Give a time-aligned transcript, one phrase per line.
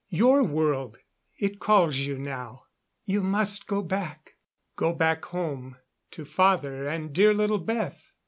[0.09, 0.97] Your world
[1.37, 2.63] it calls you now.
[3.05, 4.31] You must go back."
[4.75, 5.77] Go back home
[6.09, 8.11] to father and dear little Beth!